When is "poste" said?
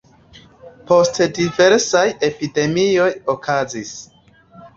0.91-1.27